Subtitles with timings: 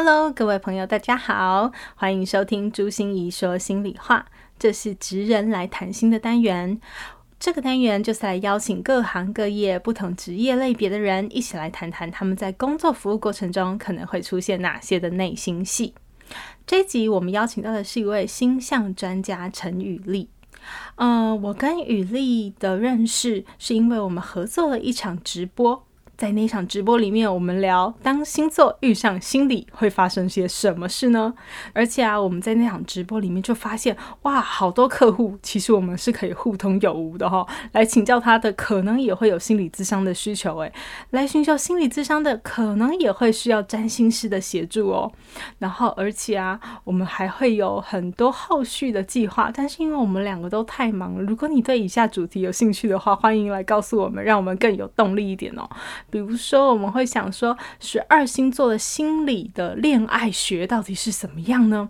[0.00, 4.26] Hello，各位朋友，大家好，欢迎收听朱心仪说心里话。
[4.56, 6.80] 这是职人来谈心的单元，
[7.40, 15.92] 这个单元就是来邀请各行各业不同职业类别的人一起来谈谈他们在工作服务过程中可能会出现哪些的内心戏。
[16.64, 20.28] 这一集我们邀请到的是一位星象专家陈宇丽。
[20.94, 25.87] 嗯、呃，我跟宇丽的认识是因为我们合作了一场直播。
[26.18, 31.32] 在那场直播里面，我们聊当星座遇上心理会发生些什么事呢？
[31.72, 37.48] 而且啊，我们在那场直播里面就发现，哇，好多客户其实我们是可以互通有无的哈、哦。
[37.70, 40.72] 来请教他的，可能也会有心理咨商的需求，诶，
[41.10, 45.12] 来寻求心理咨商的，可能也会需要占星师的协助哦。
[45.58, 55.62] 然后，而且啊，我们还会有很多后续的计划，但是因为我们两个都太忙了，如果你对以下主题有兴趣的话，欢迎来告诉我们，让我们更有动力一点哦。
[56.10, 61.88] 比如说，我们会想说，十二星座的心理的恋爱学到底是怎么样呢？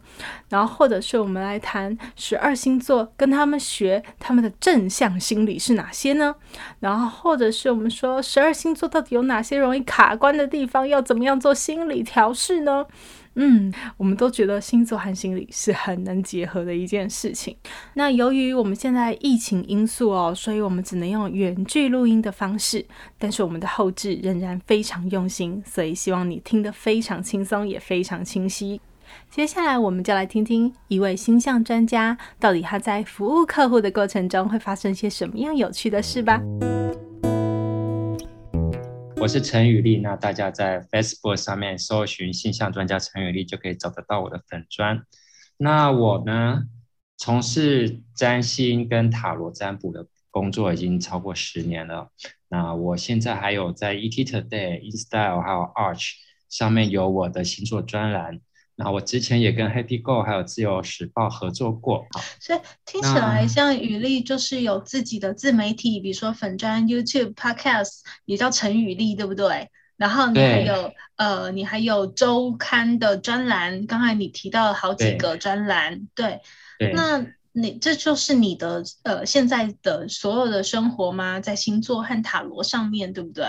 [0.49, 6.35] 然后，或者是我们来谈十二星座跟他们学他们的正向心理是哪些呢？
[6.81, 12.87] 然后，或者是我们说十二星座到底有哪些容易卡关的地方，要怎么样做心理调试呢？
[13.41, 17.57] 嗯，我们都觉得星座和心理是很能结合的一件事情。
[17.95, 22.85] 那由于我们现在疫情因素哦，所以我们只能用远距录音的方式，
[23.17, 28.81] 但是我们的后置仍然非常用心，所以希望你听得非常轻松，也非常清晰。
[29.31, 36.43] 接下来，我们就来听听一位星象专家，到底他在服务客户的过程中会发生些什么样有趣的事吧。
[39.21, 45.03] 我是陈宇丽，那大家在 Facebook 上面搜寻星象专家陈宇丽，就可以找得到我的粉砖。
[45.57, 46.63] 那我呢，
[47.17, 52.11] 从事占星跟塔罗占卜的工作已经超过十年了。
[52.49, 56.13] 那我现在还有在 ET Today、InStyle 还有 Arch
[56.49, 58.41] 上面有我的星座专栏。
[58.81, 62.07] 那我之前也跟 Happy Go 还有自由时报合作过，
[62.39, 69.69] 所以听起来像雨丽就是有自己的自媒体，比如说粉专、YouTube、Podcast，也叫陈雨丽，对不对？
[69.97, 76.41] 然后你还有呃，你还有周刊的专栏，刚才你提到了好几个专栏，对，
[76.79, 81.41] 对，那你这就是你的呃现在的所有的生活吗？
[81.41, 83.47] 在星座和塔罗上面，对不对？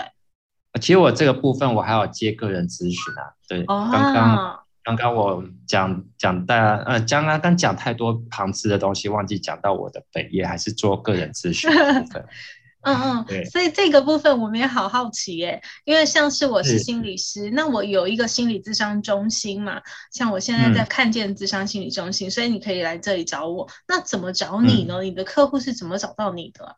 [0.80, 4.59] 其实我这个部分我还有接个人咨询啊，对，哦、刚刚。
[4.82, 12.24] 刚刚我讲讲大呃，刚刚刚讲太多旁支的东西，忘记讲到我的本业，还是做个人咨询的部分。
[12.82, 23.68] 嗯嗯，对，所以这个部分我们也好好奇耶，因为像是我是心理师，那我有一个心理咨商中心嘛，像我现在在看见咨商心理中心，嗯，所以你可以来这里找我。
[23.86, 24.94] 那怎么找你呢？
[25.02, 26.76] 嗯，你的客户是怎么找到你的？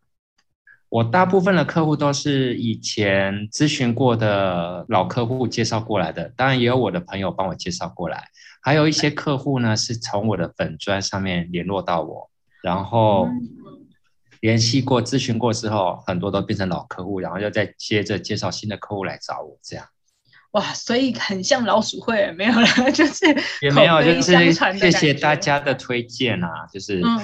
[0.92, 8.28] 我大部分的客户都是以前咨询过的老客户介绍过来的，当然也有我的朋友帮我介绍过来，
[8.60, 12.28] 还有一些客户呢是从我的粉砖上面联络到我，
[12.62, 13.26] 然后
[14.40, 19.86] 联系过、咨询过之后，很多都变成老客户，然后又再接着介绍新的客户来找我，这样。
[20.50, 23.24] 哇，所以很像老鼠会，没有了， 就是
[23.62, 27.18] 也没有，就是谢谢大家的推荐啊，就是嗯。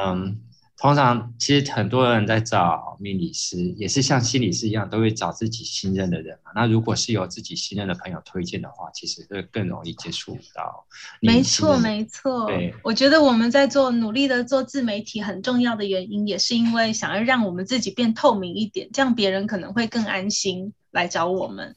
[0.00, 0.40] 嗯
[0.84, 6.50] 通常其实很多人在找命理师，也是像心理师一样，都会找自己信任的人嘛。
[6.54, 10.84] 那如果是有自己信任的朋友推荐的话，其实会更容易接触到。
[11.22, 12.44] 没错，没错。
[12.48, 21.74] 对，我觉得我们在做努力的做自媒体，很重要的原因，也是因为想要让我们自己变透明一点，这样别人可能会更安心来找我们。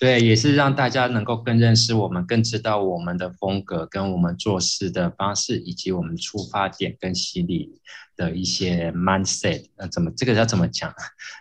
[0.00, 7.80] 对，也是让大家能够更认识我们，更知道我们的风格，跟我们做事的方式，以及我们出发点跟心理
[8.16, 10.94] 的一些 mindset，那怎么这个要怎么讲？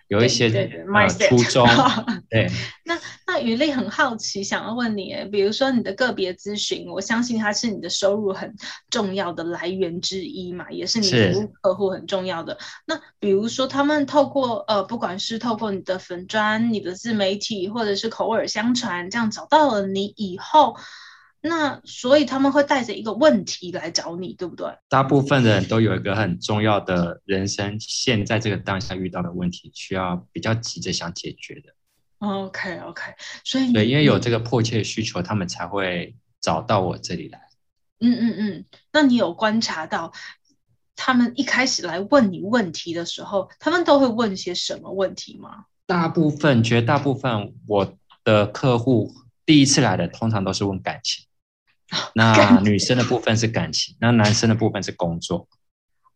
[0.08, 0.48] 有一些
[0.94, 1.68] 呃初衷。
[2.30, 2.50] 对，
[2.84, 2.96] 那
[3.38, 8.52] 那宇丽很好奇，想要问你，比如说你的个别咨询，我相信它是你的收入很
[8.90, 12.58] 重要的来源之一嘛，也是你服务客户很重要的。
[12.88, 20.76] 那比如说他们透过呃，不管是透过你的粉砖、你的自媒体，或者是口耳相传，这样找到了你以后。
[21.40, 24.68] 那所以他们会带着一个问题来找你，对不对？
[24.90, 31.77] 大部分的人都有一个很重要的人生，现在这个当下遇到的问题，需要比较急着想解决的。
[32.20, 33.04] OK OK，
[33.44, 37.40] 所以对，因为有这个迫切需求，他们才会找到我这里来。
[38.00, 40.12] 嗯嗯嗯，那你有观察到
[40.96, 45.66] 他们一开始来问你问题的时候，他们都会问些什么问题吗？
[45.86, 49.14] 大部分，绝大部分我的客户
[49.46, 51.26] 第一次来的，通常都是问感情。
[52.14, 55.48] 那女生的部分是感情，那男生的部分是工作。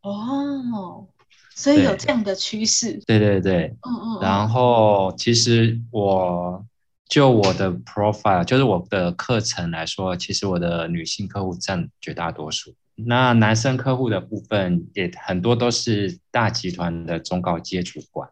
[0.01, 1.07] 哦，
[1.55, 2.99] 所以有这样的趋势。
[3.05, 4.19] 对对对，嗯嗯。
[4.21, 6.65] 然后其实我
[7.07, 12.73] 就我的 profile，就是我的课程来说，其实我的女性客户占绝大多数。
[12.95, 18.29] 那男生客户的部分也很多都是大集团的中高阶主管。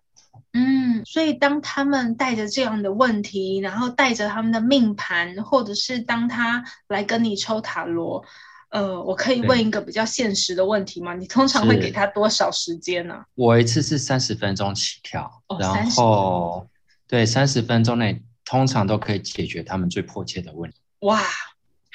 [0.54, 8.24] 嗯，所以当他们带着这样的问题，然后带着他们的命盘，或者是当他来跟你抽塔罗，
[8.70, 11.14] 呃，我可以问一个比较现实的问题吗？
[11.16, 13.24] 你通常会给他多少时间呢？
[13.36, 16.68] 我一次是三十分钟起跳，哦、然后
[17.08, 20.78] 对，三十分钟内通常都可以解决他们最迫切的问题。
[21.00, 21.22] 哇！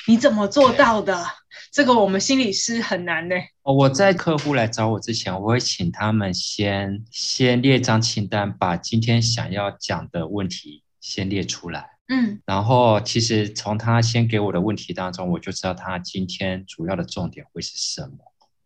[0.06, 1.24] 你怎么做到的？
[1.72, 3.34] 这个我们心理师很难呢。
[3.62, 11.93] 我在客户来找我之前，我会请他们先先列张清单，把今天想要讲的问题先列出来。
[12.08, 18.18] 嗯，然后其实从他先给我的问题当中，我就知道他今天主要的重点会是什么。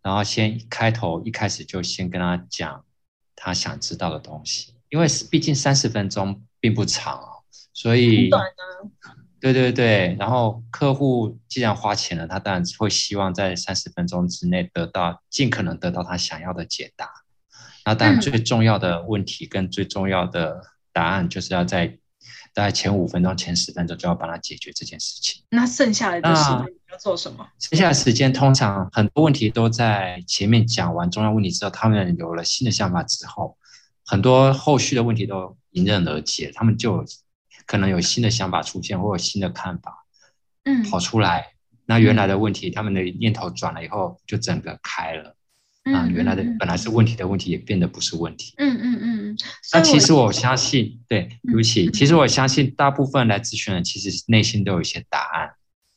[0.03, 2.85] 然后先开头一开始就先跟他讲
[3.37, 8.31] 他想知道的东西，因为毕竟三十分钟并不长哦，所以。
[9.41, 17.09] 对对对，然后客户既然花钱了，他当然会希望在三十分钟之内得到尽可能得到他想要的解答。
[17.85, 20.61] 那当然最重要的问题跟最重要的
[20.93, 21.97] 答案，就是要在
[22.55, 25.43] 大概前五分钟、前十分钟就要帮他解决这件事情。
[25.51, 27.47] 那剩下来的时间要做什么？
[27.59, 33.57] 剩下的时间通常很多问题都在前面讲完重要问题之后，他们有了新的想法之后，
[34.05, 37.05] 很多后续的问题都迎刃而解，他们就。
[37.67, 40.07] 可能有新的想法出现，或者新的看法，
[40.65, 41.49] 嗯，跑出来。
[41.85, 45.37] 那原来的问题，嗯、他们的念头转了以后，就整个开了。
[45.89, 48.55] 嗯、啊，原来的本来是问题的问题，也变得不是问题。
[48.59, 49.39] 嗯嗯嗯嗯。
[49.73, 55.51] 那其实我相信，对，对不起，其实我相信，大部分来咨询的人其实内心都有一些答案。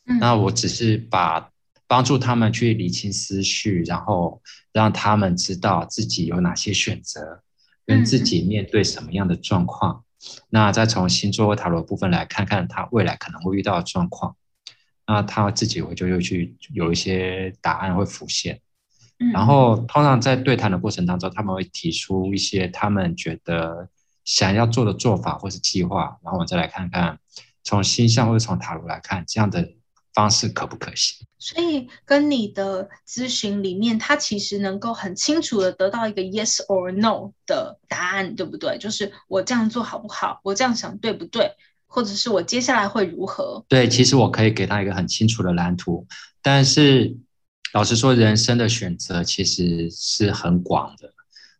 [0.07, 0.17] 嗯。
[0.19, 1.49] 那我只是把
[1.87, 4.41] 帮助他们去理清思绪，然后
[4.71, 7.41] 让他们知道自己有哪些选择，
[7.85, 10.03] 跟自己面对什么样的状况。
[10.49, 14.35] 那再从星座和塔罗部分来看看他未来可能会遇到的状况，
[15.07, 18.61] 那他自己会就又去有一些答案会浮现，
[19.33, 23.89] 然后通常在对谈的过程当中，他们会提出一些他们觉得
[24.25, 27.19] 想要做的做法或是计划，然后我再来看看
[27.63, 29.73] 从星象或者从塔罗来看这样的。
[30.13, 31.25] 方式可不可行？
[31.39, 38.77] 所以跟你的咨询里面，他其实能够很清楚的得到一个 yes or no 的答案，对不对？
[38.77, 40.41] 就是我这样做好不好？
[40.43, 41.49] 我这样想对不对？
[41.87, 43.63] 或者是我接下来会如何？
[43.69, 46.05] 对，其实我可以给他一个很清楚的蓝图，
[46.41, 47.15] 但是
[47.73, 51.13] 老实说，人生的选择其实是很广的。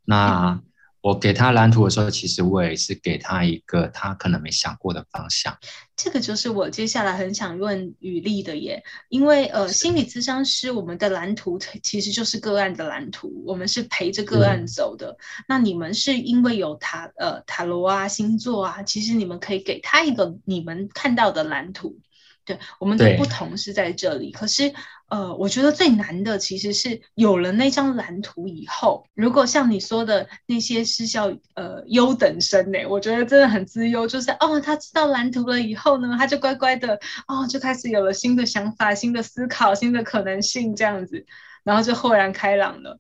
[0.06, 0.50] 那。
[0.50, 0.64] 嗯
[1.04, 5.58] 我给他蓝图的时候，其实我也是给他一个他可能没想过的方向。
[5.96, 15.10] 这个就是我接下来很想问雨丽的耶，因为呃，心理咨商师我们的蓝图其实就是个案的蓝图，我们是陪着个案走的。
[15.10, 15.18] 嗯、
[15.48, 21.98] 那你们是因为有塔呃塔罗啊、星座啊，其实你们可以给他一个你们看到的蓝图。
[22.46, 24.32] 对，我们的不同是在这里。
[24.32, 24.74] 可是，
[25.10, 41.26] 呃，我觉得最难的其实是有了那张蓝图以后，如果像你说的那些是叫呃优等生呢，我觉得真的很资优，就是哦，他知道蓝图了以后呢，他就乖乖的哦，就开始有了新的想法、新的思考、新的可能性这样子，
[41.64, 43.00] 然后就豁然开朗了。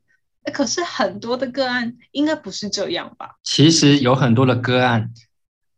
[0.53, 3.37] 可是很多的个案应该不是这样吧？
[3.43, 5.11] 其实有很多的个案。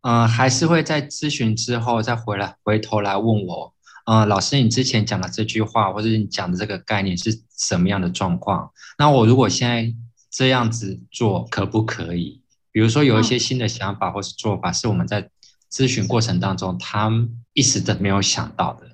[0.03, 3.73] 嗯、呃，还是会在咨询之后再回来回头来问我，
[4.05, 8.71] 嗯、呃，老师，你之前讲的这句话或者你讲的这个概念是什么样的状况？
[8.97, 9.93] 那我如果现在
[10.29, 12.41] 这样子做可不可以？
[12.71, 15.29] 比如说有一些新的想法或是做法，是我们在
[15.71, 17.09] 咨询过程当中他
[17.53, 18.87] 一时的没有想到的，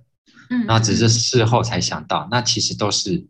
[0.49, 3.25] 嗯，那只是事后才想到，那其实都是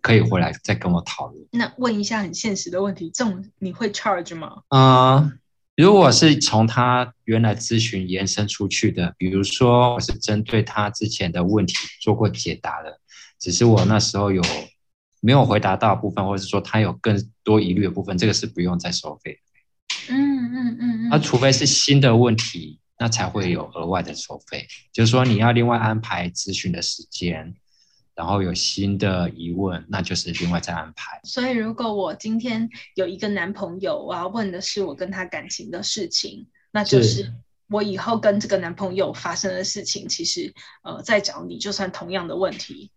[0.00, 1.46] 可以回来再跟我讨论。
[1.50, 4.62] 那问一下很现实的问题，这种你会 charge 吗？
[4.68, 5.32] 啊、呃。
[5.76, 12.98] 如果是从他原来咨询延伸出去的，比如说我是针对他之前的问题做过解答的，
[13.38, 14.42] 只是我那时候有
[15.20, 20.14] 没有回答到的部分，或者是说他有更多疑虑的部分，这个是不用再收费的。
[20.14, 27.54] 嗯嗯嗯，那除非是新的问题，那才会有额外的收费，就是说你要另外安排咨询的时间。
[28.16, 31.20] 然后有新的疑问，那就是另外再安排。
[31.22, 37.30] 所以，如果我今天有一个男朋友，我要问的是我跟他感情的事情，那就是
[37.68, 42.90] 我以后跟这个男朋友发生的事情，其实呃，再找你就算同样的问题。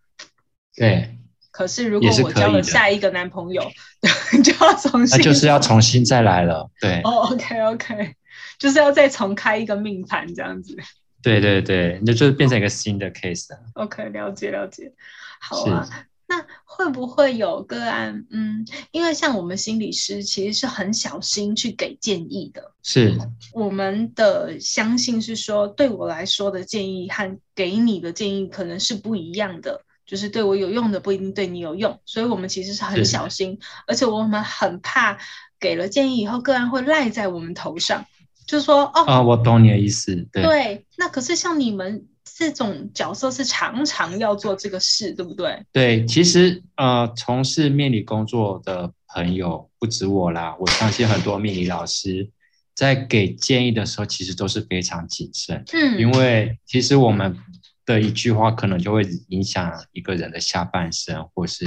[0.73, 1.17] 对，
[1.51, 3.61] 可是如果我交了下一个男朋友，
[4.41, 6.71] 就要重新，那就是要重新再来了。
[6.79, 8.15] 对，哦、oh,，OK OK，
[8.57, 10.77] 就是要再重开一个命盘这样子。
[11.21, 13.59] 对对对，那就变成一个新的 case 了。
[13.73, 14.93] OK，了解了解。
[15.39, 15.88] 好啊，
[16.27, 18.25] 那会不会有个案？
[18.29, 22.71] 嗯，因为像我们心理师其实是很小心去给建议的。
[22.83, 23.17] 是，
[23.53, 29.83] 我们的相信是说，对我来说的建议和给你的建议可能是不一样的。
[30.05, 35.19] 就是对我有用的不一定对你有用，所以我们其实是很小心，而且我们很怕
[35.59, 38.03] 给了建议以后个案会赖在我们头上，
[38.50, 45.63] 就是说哦，啊，我懂你的意思，对，对，那可是像你们这种角色是常常要做这个事，对不对？
[45.72, 52.29] 对，其实呃，从事命理工作的朋友不止我啦，我相信很多命理老师
[52.74, 57.38] 在给建议的时候，其实都是非常谨慎，嗯，因为其实我们。
[57.86, 61.65] 的一句话可能就会影响一个人的下半生，或是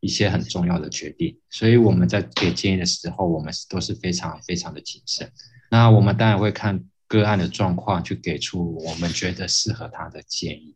[0.00, 1.36] 一些很重要的决定。
[1.50, 5.30] 所以我们在给建议的时候，我们都是非常非常的谨慎。
[5.70, 10.74] 那我们当然会看个案的状况，去给出我们觉得适合他的建议。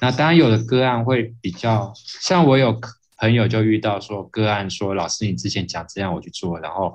[0.00, 2.80] 那当然有的个案会比较，像我有
[3.18, 6.94] 朋友就遇到说个案说，老师你之前讲这样我去做，然后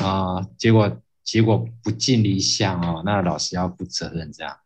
[0.00, 4.56] 啊、呃、结果结果不尽理想哦，那老师要负责任这样。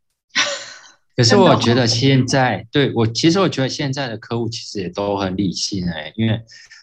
[1.17, 6.41] 可是我觉得现在对我，其实我觉得现在的客户其实也都很理性哎，因为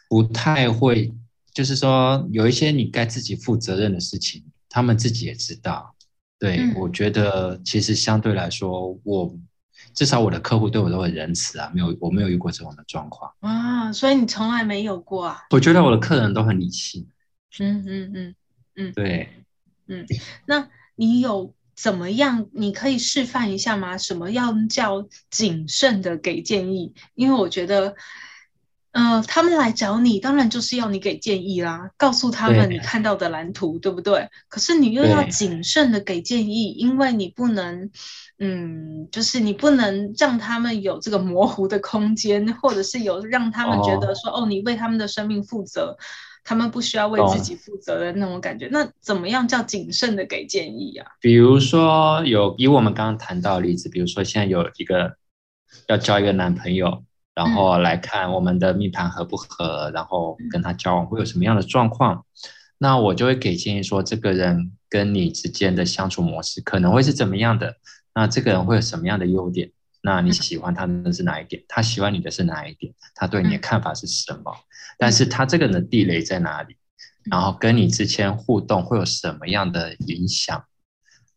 [0.08, 1.12] 不太会，
[1.54, 5.96] 就是说有一些你该自己负责任的事情，他们自己也知道。
[6.40, 9.32] 对，嗯，我觉得其实相对来说，我
[9.94, 15.44] 至少我的客户对我都很仁慈啊，没有我没有遇过这种的状况啊，所以你从来没有过啊？
[15.51, 17.08] 我觉得我的客人都很理性。
[17.60, 18.36] 嗯嗯嗯
[18.75, 19.30] 嗯，对，
[19.88, 20.06] 嗯，
[20.48, 21.54] 那你有？
[21.74, 22.48] 怎么样？
[22.54, 23.98] 你可以示范一下吗？
[23.98, 26.94] 什么样叫谨慎的给建议？
[27.16, 27.96] 因为我觉得，
[28.92, 34.30] 呃，他们来找你，当然就是要你给建议啦，告诉他们你看到的蓝图，对，对不对？
[34.50, 37.90] 可是你又要谨慎的给建议，因为你不能，
[38.40, 45.98] 嗯，就是你不能让他们有这个模糊的空间，或者是有让他们觉得说，哦，哦，你为他们的生命负责。
[46.44, 51.06] 他们不需要为自己负责的那种感觉，那怎么样叫谨慎的给建议啊？
[51.20, 55.18] 比如说，有以我们刚刚谈到的例子，比如说现在有一个
[55.88, 62.26] 要交一个男朋友，然后来看我们的命盘合不合，然后跟他交往会有什么样的状况，
[62.78, 67.76] 那我就会给建议说，这个人跟你之间的相处模式可能会是怎么样的，
[68.14, 69.72] 那这个人会有什么样的优点？
[70.04, 71.64] 那你喜欢他的是哪一点？
[71.68, 72.94] 他喜欢你的是哪一点？
[73.14, 74.52] 他对你的看法是什么？
[74.98, 76.76] 但是他这个人的地雷在哪里？
[77.30, 80.66] 然后跟你之间互动会有什么样的影响？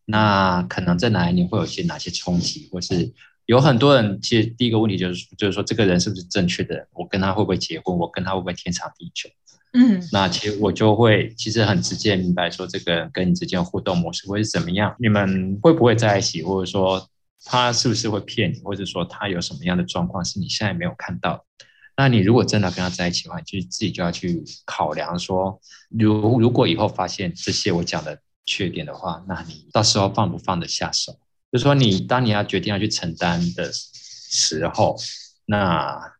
[0.03, 2.67] 那可能在哪一年会有些哪些冲击？
[2.71, 3.13] 或是
[3.45, 6.87] 有很多人其实第一个问题就是就是说这个人是不是正确的人？
[6.93, 7.97] 我跟他会不会结婚？
[7.97, 9.29] 我跟他会不会天长地久？
[9.73, 14.95] 嗯，那其实我就会其实很直接明白说这个人跟你之间互动模式会是怎么样？
[14.99, 16.43] 你们会不会在一起？
[16.43, 17.09] 或者说？
[17.47, 21.45] 他是不是会骗你，或者说他有什么样的状况是你现在没有看到？
[21.95, 31.19] 那你如果真的跟他在一起的话，就自己就要去考量说，如如果以后发现这些我讲的缺点的话，那你到时候放不放得下手？
[31.55, 34.97] 就是说你当你要决定要去承担的时候，
[35.45, 36.11] 那。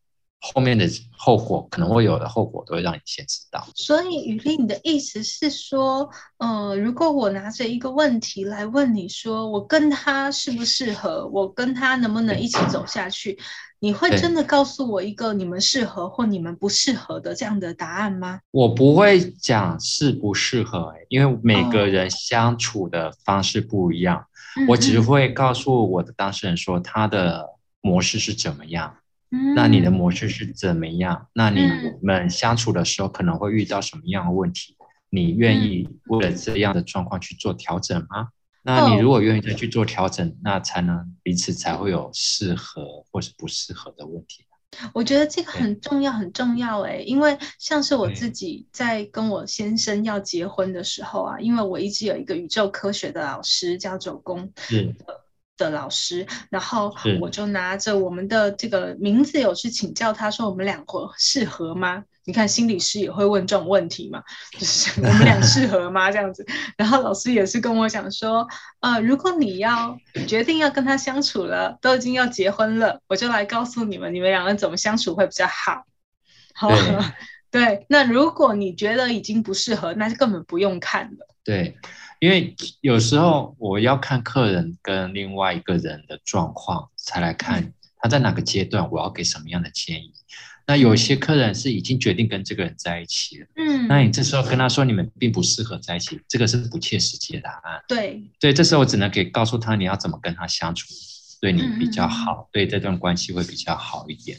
[0.54, 0.88] 后面的
[1.18, 3.68] 后果可能会有的后果都会让你先知道。
[3.74, 13.40] 所以雨丽，你的意思是说，呃，如果我拿着一个问题来问你说，我跟他适不适合，我跟他能不能一起走下去，
[13.80, 18.40] 你会真的告诉我一个你们适合或你们不适合的这样的答案吗？
[18.52, 24.26] 我不会讲适不适合，因为每个人相处的方式不一样，哦，
[24.68, 27.46] 我只会告诉我的当事人说他的
[27.82, 28.98] 模式是怎么样。
[29.56, 31.28] 那你的模式是怎么样？
[31.34, 31.60] 那你
[32.02, 34.78] 们相处的时候可能会遇到什么样的问题？
[35.10, 38.30] 你愿意为了这样的状况去做调整吗？
[38.64, 44.46] 那你如果愿意再去做调整，那才能彼此才会有适合或是不适合的问题。
[44.94, 54.52] 我觉得这个很重要，很重要诶，因为像是我自己在跟我先生要结婚的时候啊，因为我一直有一个宇宙科学的老师叫周公。
[55.58, 62.04] 的老师，然后我就拿着我们的这个名字有去请教他说，我们两个适合吗？
[62.26, 66.12] 你看心理师也会问这种问题嘛，就是 我们俩适合吗？
[66.12, 66.46] 这样子，
[66.78, 68.48] 然后老师也是跟我讲说，
[68.82, 75.86] 呃，如果你要决定要跟他相处了，都已经要结婚了，我就来告诉你们，你们两个人怎么相处会比较好。
[76.54, 76.70] 好，
[77.52, 81.28] 对，那如果你觉得已经不适合，那就根本不用看了。
[81.44, 81.78] 对。
[82.22, 90.14] 因为有时候我要看客人跟另外一个人的状况，才来看他在哪个阶段，我要给什么样的建议。
[90.68, 97.82] 那有些客人是已经决定跟这个人在一起了，嗯，那你这时候跟他说你们并不适合在一起，这个是不切实际的答案。
[97.88, 100.88] 对对，这时候我只能给告诉他你要怎么跟他相处，
[101.40, 104.38] 对你比较好，嗯、对这段关系会比较好一点。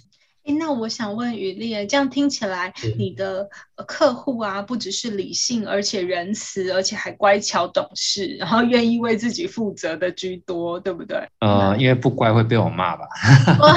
[0.59, 3.49] 那我想问雨丽，这样听起来，你的
[3.85, 11.29] 客户啊，不只是理性，而且仁慈，而且还乖巧懂事，然后愿意为自己负责的居多，对不对？
[11.41, 13.07] 呃，因为不乖会被我骂吧？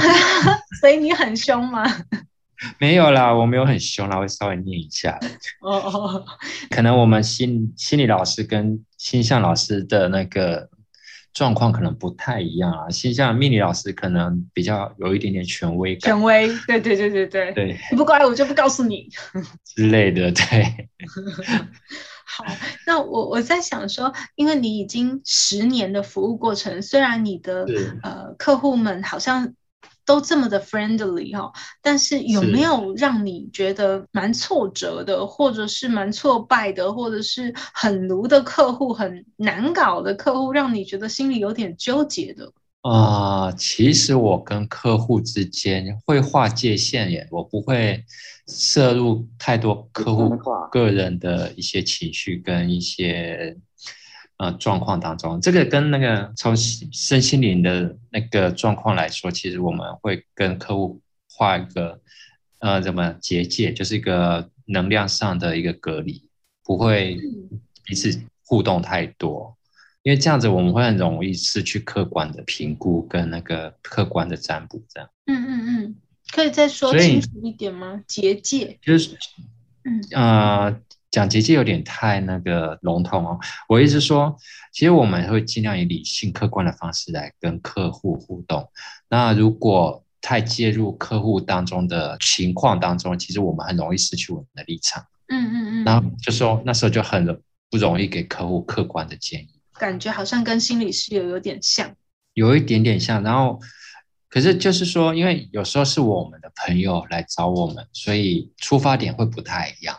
[0.79, 1.84] 所以你很凶吗？
[2.80, 5.18] 没有啦，我没有很凶啦，会稍微念一下。
[5.62, 6.25] 哦哦，
[6.70, 10.70] 可能我们心心理老师跟心象老师的那个。
[11.32, 19.08] 状况可能不太一样啊，心象命理老师可能比较有一点点权威感，权威，对对对对对，对，你不乖我就不告诉你
[19.63, 20.89] 之类的，对。
[22.25, 22.44] 好，
[22.88, 27.63] 那我我在想说，因为你已经十年的服务过程，虽然你的
[28.01, 29.54] 呃客户们好像。
[30.10, 31.51] 都这么的 friendly 哈，
[31.84, 42.51] 但是有没有让你觉得蛮挫折的，或者是蛮挫败的，或者是很卢的客户，很难搞的客户，让你觉得心里有点纠结的？
[42.82, 48.04] 啊、呃，其实我跟客户之间会划界限耶，我不会
[48.48, 50.36] 摄入太多客户
[50.72, 53.56] 个人的一些情绪跟一些。
[54.39, 62.00] 呃，状况当中，这个跟那个从身心灵的那个状况来说，其实我们会跟客户画一个
[62.60, 66.24] 呃，怎么结界，就是一个能量上的一个隔离，
[66.63, 67.19] 不会
[67.84, 69.58] 彼此互动太多，
[70.03, 75.10] 因为这样子我们会很容易失去客观的评估跟那个客观的占卜，这样。
[75.25, 75.96] 嗯嗯嗯，
[76.31, 78.01] 可以再说清楚一点吗？
[78.08, 79.17] 结界就是，
[79.84, 80.79] 嗯呃。
[81.12, 83.39] 讲结界有点太那个笼统哦。
[83.68, 84.36] 我意思是说，
[84.72, 88.70] 其实我们会尽量以理性、客观的方式来跟客户互动。
[89.10, 95.04] 那如果太介入客户当中的情况当中，其实我们很容易失去我们的立场。
[95.30, 95.83] 嗯嗯嗯。
[95.86, 97.25] 然后就说那时候就很
[97.70, 99.50] 不容易给客户客观的建议。
[99.75, 101.96] 感觉好像跟心理师有有点像，
[102.33, 103.24] 有一点点像。
[103.24, 103.57] 然后，
[104.27, 109.98] 可是就是说，因为有时候是我们的朋友来找我们，所以出发点会不太一样。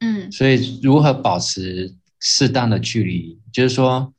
[0.00, 3.38] 嗯，所以如何保持适当的距离？
[3.52, 4.12] 就是说，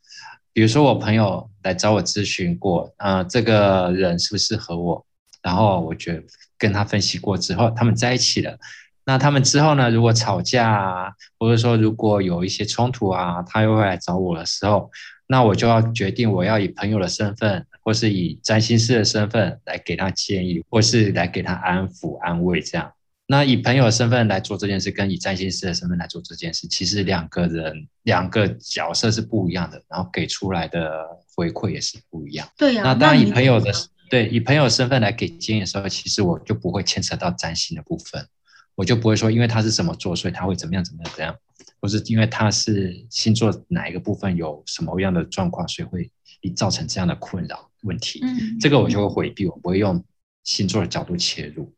[0.53, 5.05] 比如说我朋友来找我咨询过，呃，这个人适不适合我？
[5.41, 6.23] 然后我觉得
[6.57, 8.57] 跟他分析过之后，他们在一起了。
[9.03, 9.89] 那他们之后呢？
[9.89, 14.91] 如果吵架啊，或者说如果有一些冲突啊，他又会来找我的时候，
[15.25, 22.91] 那我就要决定我要以朋友的身份，或是以占星师的身份来给他建议，或是来给他安抚安慰这样。
[23.31, 32.45] 那以朋友的身份来做这件事，跟以占星师的身份来做这件事，其实两个人两个角色是不一样的，然后给出来的回馈也是不一样。
[32.57, 32.87] 对呀、啊。
[32.87, 33.71] 那当然以朋友的
[34.09, 38.27] 对以朋友身份来给建议的时候，其实我就不会牵扯到占星的部分，
[38.75, 41.33] 我就不会说因为他是什么座，所以他会怎么样怎么样怎样，
[41.79, 46.11] 或是因为他是星座哪一个部分有什么样的状况，所以会
[46.53, 48.19] 造成这样的困扰问题。
[48.23, 50.03] 嗯，这个我就会回避，我不会用
[50.43, 51.73] 星座的角度切入。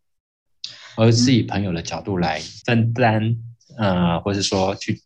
[0.95, 3.35] 而是以朋友的角度来分担，
[3.77, 5.01] 呃，或者说去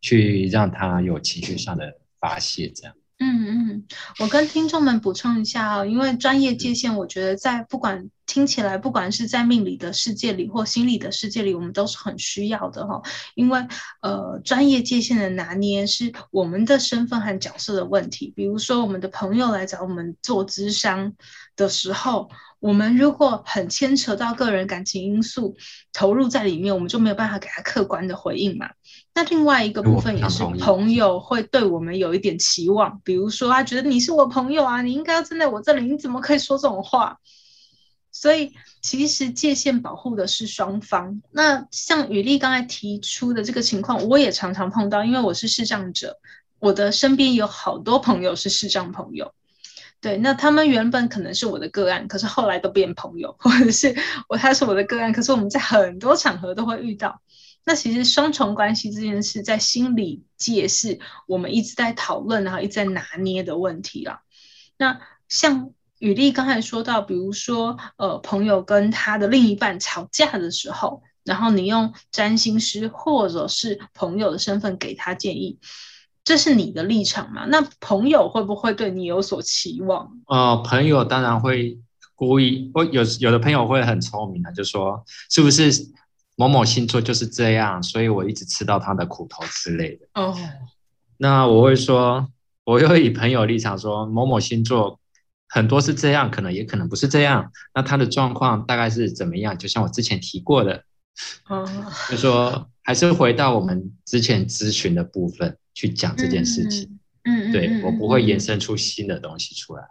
[0.00, 2.94] 去让他有情绪上的发泄，这样。
[3.18, 3.84] 嗯嗯，
[4.18, 13.02] 我跟听众们补充一下啊、哦，因为专业界限，我觉得在不管听起来，不管是在命理的世界里或心理的世界里，我们都是很需要的哈、哦。
[13.34, 13.66] 因为
[14.00, 18.32] 呃，专业界限的拿捏是我们的身份和角色的问题。
[18.34, 21.12] 比如说，我们的朋友来找我们做咨商
[21.56, 22.30] 的时候。
[22.62, 25.56] 我们如果很牵扯到个人感情因素
[25.92, 28.70] 投入在里面，我们就没有办法给他客观的回应嘛。
[29.12, 37.18] 那另外一个部分也是朋友会对我们有一点期望，比如说他觉得你是我朋友啊，你应该要站在我这里，你怎么可以说这种话？
[38.12, 41.22] 所以其实界限保护的是双方。
[41.30, 46.18] 那像雨丽刚才提出的这个情况，我也常常碰到，因为我是视障者，
[46.60, 49.32] 我的身边有好多朋友是视障朋友。
[50.00, 53.96] 对，那他们原本可能是我的个案，可是后来都变朋友，或者是
[54.28, 57.22] 我他是我的个案，可是我们在很多场合都会遇到。
[57.64, 60.98] 那其实双重关系这件事，在心理界是
[61.28, 64.22] 我们一直在讨论，然后一直在拿捏的问题了。
[64.76, 65.70] 那像
[66.02, 75.60] 雨丽刚才说到，比如说呃，朋友跟他的另一半吵架的时候，然后你用占星师或者是朋友的身份给他建议。
[76.24, 77.44] 这是你的立场吗？
[77.46, 80.10] 那朋友会不会对你有所期望？
[80.26, 81.78] 呃，朋友当然会
[82.16, 85.70] 故意，我有有的朋友会很聪明的，就说是不是
[86.34, 90.08] 某某星座就是这样，所以我一直吃到他的苦头之类的。
[90.14, 90.36] 哦，
[91.18, 92.26] 那我会说，
[92.64, 94.98] 我又以朋友立场说，某某星座
[95.54, 97.52] 很多是这样，可能也可能不是这样。
[97.74, 99.56] 那他的状况大概是怎么样？
[99.58, 100.82] 就像我之前提过的，
[101.46, 101.68] 哦，
[102.08, 106.98] 就说还是回到我们之前咨询的部分去讲这件事情。
[107.24, 109.84] 嗯，嗯，对，嗯，我不会延伸出新的东西出来。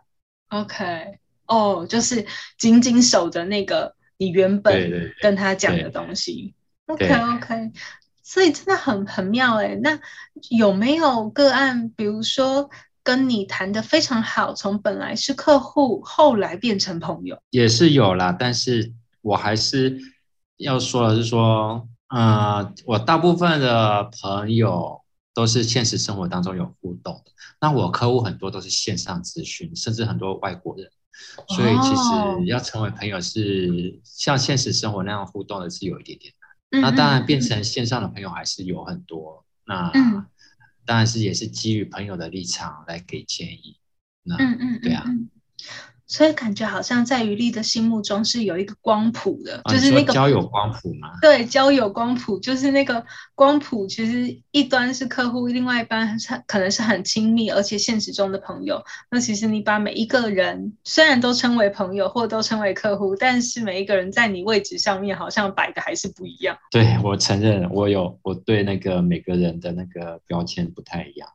[0.50, 2.26] OK，哦，就是
[2.58, 6.56] 紧紧守着那个你原本跟他讲的东西。
[6.88, 7.71] OK OK，
[8.24, 9.76] 所以真的很很妙哎。
[9.76, 10.00] 那
[10.50, 12.67] 有没有个案，比如说
[13.12, 17.38] 跟你谈的非常好，从本来是客户，后来变成朋友？
[17.50, 20.00] 也是有啦，但是我还是
[20.56, 25.02] 要说的是说，呃，我大部分的朋友
[25.34, 27.32] 都是现实生活当中有互动的。
[27.60, 30.89] 那我客户很多都是线上咨询，甚至很多外国人，
[31.50, 36.34] 所以其实要成为朋友是像现实生活那样互动的是有一点点
[36.69, 36.82] 难。
[36.82, 39.43] 那当然，变成线上的朋友还是有很多。
[39.65, 39.91] 那
[40.91, 43.77] 当然是也是基于朋友的立场来给建议。
[44.23, 45.06] 那嗯嗯，对啊。
[46.12, 51.13] 所以感觉好像在于丽的心目中是有一个光谱的，啊、就是那个交友光谱吗？
[51.24, 53.02] 对，交友光谱就是那个
[53.34, 58.84] 光谱，其实一端是客户，另外一端可能是很亲密而且现实中的朋友。
[59.10, 66.58] 那其实你把每一个人虽然都称为朋友或都称为客户，但是每一个人在你位置上面好像摆的还是不一样。
[66.71, 71.30] 对，我承认，我有我对那个每个人的那个标签不太一样。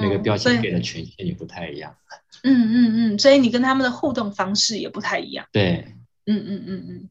[0.00, 1.94] 每个标签给的权限也不太一样。
[2.44, 5.46] 嗯嗯嗯，所以你跟他们的互动方式也不太一样。
[5.52, 5.94] 对，
[6.26, 7.08] 嗯嗯嗯嗯，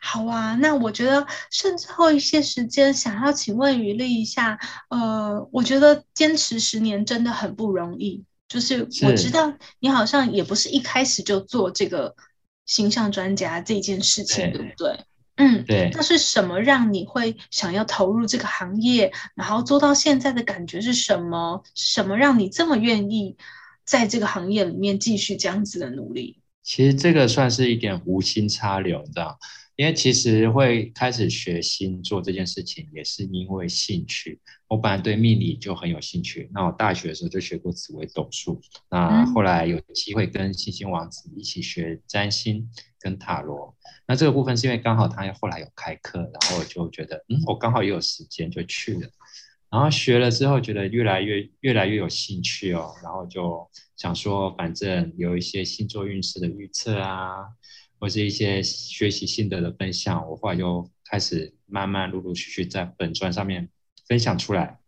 [0.00, 0.54] 好啊。
[0.56, 8.24] 那我觉得剩最后一些时间，想要请问于丽一下，呃，我觉得坚持十年真的很不容易。
[8.48, 12.14] 就是我知道你好像也不是一开始就做这个
[12.66, 15.04] 形象专家这件事情，对不对？
[15.36, 15.90] 嗯，对。
[15.94, 21.62] 那是什么让你会想要投入这个行业，然后做到现在的感觉是什么？
[21.74, 23.36] 什么让你这么愿意
[23.84, 26.38] 在这个行业里面继续这样子的努力？
[26.62, 29.38] 其实这个算是一点无心插柳，你知道？
[29.82, 34.40] 因为其实会开始学星座这件事情，也是因为兴趣。
[34.68, 42.64] 我本来对命理就很有兴趣，那我大学的时候就学过紫微斗数，那后来有机会跟星星王子一起学占星
[43.00, 43.76] 跟塔罗。
[44.06, 49.08] 那这个部分是因为刚好他后来有开课，然后我就觉得，嗯，我刚好也有时间就去了。
[49.68, 57.34] 然后学了之后，觉得越来越越来越有兴趣哦，然后就想说，反正有一些星座运势的预测啊。
[58.02, 63.68] 或是一些学习心得的分享，我后来就开始慢慢陆陆续续在本专上面
[64.08, 64.80] 分享出来，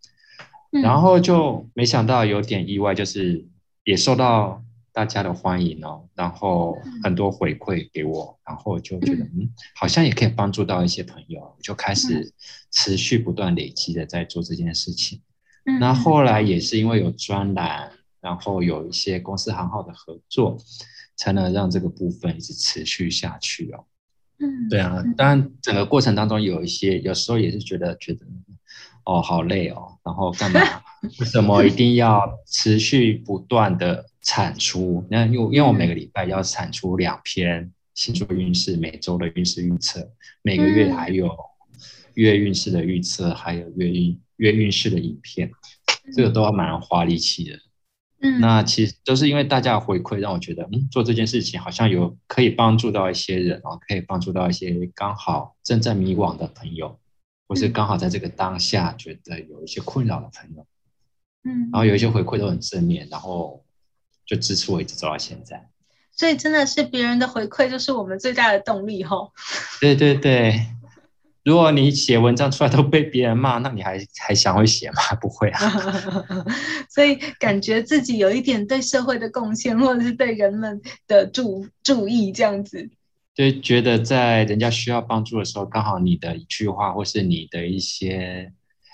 [0.73, 3.47] 嗯，然后就没想到有点意外，就是
[3.85, 4.61] 也受到
[4.93, 12.35] 大家的欢迎哦，然后很多回馈给我，然后就觉得嗯，好像也可以帮助到一些朋友，我就开始
[12.73, 15.23] 持续不断累积的在做这件事情。
[15.79, 20.59] 那后来也是因为有专栏，然后有一些公司行号的合作。
[21.17, 23.85] 才能让这个部分一直持续下去哦。
[24.39, 28.27] 嗯，对啊，当然整个过程当中有一些，有时候也是觉得觉得，
[29.05, 30.61] 哦，好累哦，然后干嘛？
[31.21, 35.07] 为什么一定要持续不断的产出？
[35.11, 40.11] 那因为因为我每个礼拜要产出两篇星座运势，每周的运势预测，
[40.43, 41.31] 每个月还有
[42.15, 45.51] 月运势的预测，还有月运月运势的影片，
[46.17, 47.59] 这个都要蛮花力气的。
[48.27, 56.99] 嗯，那其实都是因为大家的回馈，让我觉得，嗯，做这件事情好像有可以帮助到一些人哦，可以帮助到一些刚好正在迷惘的朋友，
[57.47, 60.67] 或是刚好在这个当下觉得有一些困扰的朋友，
[61.45, 63.63] 嗯，然后有一些回馈都很正面，然后
[64.25, 65.69] 就支持我一直走到现在。
[66.17, 69.33] 所以真的是别人的回馈就是我们最大的动力吼。
[69.83, 70.65] 对对对。
[71.45, 75.03] 如果你写文章出来都被别人骂，那你还还想会写吗？
[75.21, 75.61] 不会啊。
[76.89, 82.89] 所以感觉自己有一点对社会的贡献，或者是对人们的注注意这样子。
[83.35, 88.53] 就觉得在人家需要帮助的时候，刚好你的一句话，或是你的一些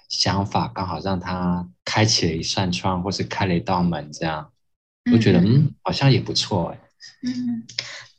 [0.08, 4.50] 想法，刚好让他开启了一扇窗，或是开了一道门，这样，
[5.12, 6.80] 我觉得嗯，嗯，好像也不错哎。
[7.22, 7.62] 嗯。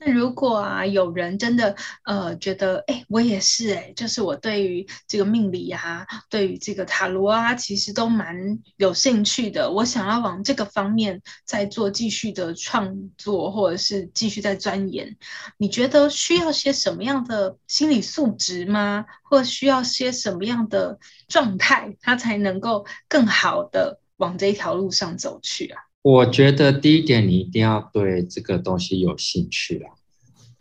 [0.04, 8.36] 那如果啊，有人真的呃觉得，哎，我也是哎，就是我对于这个命理啊，对于这个塔罗啊，其实都蛮
[8.78, 9.70] 有兴趣的。
[9.70, 15.16] 我想要往这个方面再做继续的创作，或者是继续在钻研。
[15.58, 19.06] 你觉得需要些什么样的心理素质吗？
[19.22, 25.84] 或需要些什么样的状态，他才能够更好的往这一条路上走去啊？
[26.02, 29.90] 我觉得第一点，你一定要对这个东西有兴趣啦。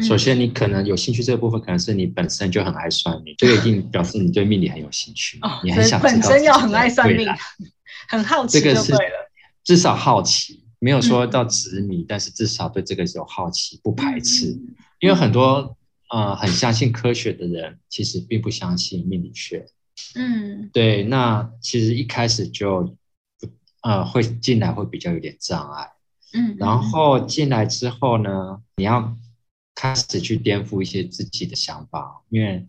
[0.01, 5.39] 首先，你可能有兴趣这个部分，可能是你本身就很爱算命，这个一定 表示你对命理很有兴趣。
[5.43, 6.01] 哦，你很想。
[6.01, 7.27] 本身要很爱算命，
[8.09, 8.95] 很好奇，这个是
[9.65, 10.63] 至少好奇。
[10.79, 14.47] 没有说到执迷，嗯、但是至少对这个有好奇，不排斥。
[14.47, 15.77] 嗯、因为很多
[16.09, 19.67] 呃很相信科学的人，其实并不相信命理学。
[20.15, 21.03] 嗯，对。
[21.03, 22.97] 那其实一开始就
[23.83, 25.93] 呃会进来会比较有点障碍。
[26.35, 26.57] 嗯。
[26.59, 29.17] 然后进来之后呢，你要
[29.75, 32.65] 开始去颠覆一些自己的想法，因为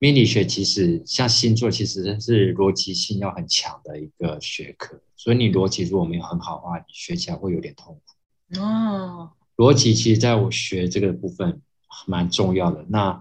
[0.00, 5.00] 命理学其实像星座，其实是逻辑性要很强的一个学科。
[5.16, 8.60] 所以你逻辑如果没有很好的话，你学起来会有点痛苦。
[8.60, 11.60] 哦，逻辑其实在我学这个部分
[12.06, 12.86] 蛮重要的。
[12.88, 13.20] 那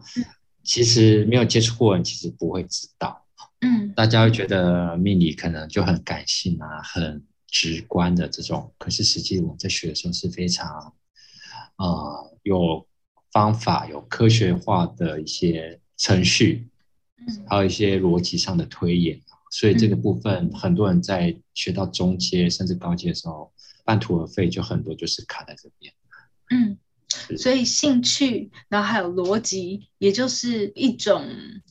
[0.63, 3.25] 其实没有接触过人，其实不会知道。
[3.61, 8.73] 嗯，大家会觉得命理可能就很感性啊，很直观的这种。
[8.77, 10.93] 可是实际我们在学的时候是非常，
[11.77, 12.87] 呃，有
[13.31, 16.67] 方法、有科学化的一些程序，
[17.47, 19.19] 还有一些逻辑上的推演。
[19.49, 23.51] 所以这个部分，很多人在学到中阶甚至高阶的时候，
[23.85, 25.93] 半途而废，就很多就是卡在这边。
[26.49, 26.77] 嗯，
[27.37, 31.25] 所以兴趣，然后还有逻辑，也就是一种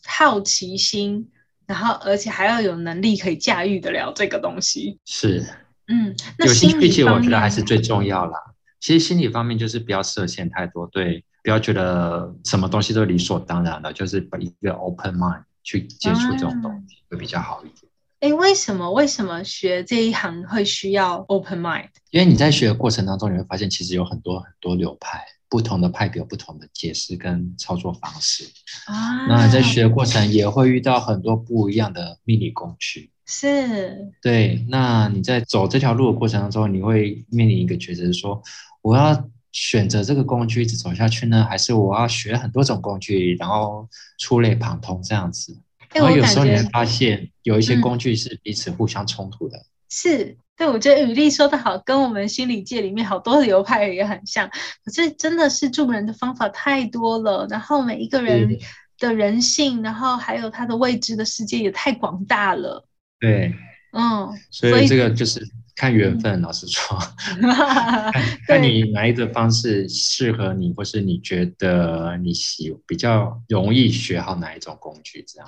[0.04, 1.30] 好奇心，
[1.66, 4.98] 然后而且还要有能力可以驾驭得了这个东西。
[5.04, 5.44] 是，
[5.88, 8.38] 嗯，那有兴趣其实我觉得还是最重要啦。
[8.80, 15.42] 其实心理方面就是不要设限太多，对，不要觉得什么东西都理所当然的，就是把一个 open mind。
[15.68, 17.90] 去接触这种东西会比较好一点。
[18.20, 18.92] 哎、啊，为什么？
[18.92, 21.88] 为什么学这一行会需要 open mind？
[22.10, 28.44] 因为你在学的过程当中，你会发现其实有很多很多流派，不同的派别有不同的解释跟操作方式。
[28.86, 33.10] 啊，那在学的过程也会遇到很多不一样的命理工具。
[33.26, 34.12] 是。
[34.22, 38.42] 对，那你在走这条路的过程当中，你会面临一个抉择，说
[38.82, 39.28] 我要。
[39.52, 45.58] 选择这个工具一直走下去呢，还是我要学很多种工具，然后触类旁通这样子？
[45.94, 49.56] 然后有时候你会发现有一些工具是彼此互相冲突的。
[49.56, 54.48] 嗯、是，对，我觉得雨丽说的好，跟我们心理界里面好多流派也很像。
[54.84, 58.58] 可是真的是助人的方法太多了，然后每一个人
[58.98, 62.86] 的人性，然后还有他的未知的世界也太广大了。
[63.20, 63.54] 对，
[63.92, 65.46] 嗯，所以这个就是。
[65.78, 66.98] 看缘分，老实说，
[67.38, 68.12] 看，
[68.48, 75.46] 看你哪一个方式适合你，或是你觉得你喜比较容易学好哪一种工具，这样。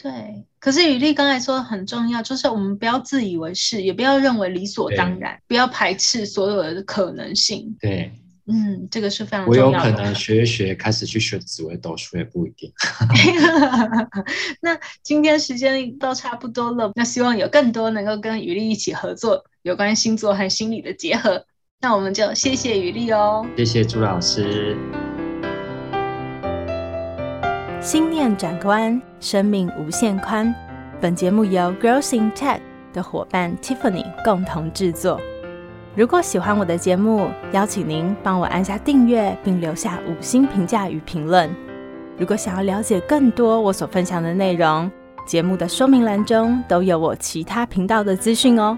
[0.00, 7.76] 对，可是雨丽刚才说的很重要，就是我们不要自以为是，也不要认为理所当然，不要排斥所有的可能性。
[7.80, 8.12] 对。
[8.48, 9.78] 嗯，这个是非常重要的。
[9.78, 12.72] 我有可能学一学，开始去学紫微斗数也不一定。
[14.62, 21.44] 那今天时间都差不多了，那希望有更多能够跟雨丽一起合作，有关星座和心理的结合。
[21.80, 24.76] 那我们就谢谢雨丽哦，谢谢朱老师。
[27.80, 30.52] 心念转关，生命无限宽。
[31.00, 32.58] 本节目由 Growing Tech
[32.92, 35.20] 的伙伴 Tiffany 共同制作。
[35.94, 41.48] 如果喜欢我的节目，邀请您帮我按下订阅，并留下五星评价与评论。
[42.18, 44.90] 如果想要了解更多我所分享的内容，
[45.26, 48.76] 节目的说明栏中都有我其他频道的资讯哦。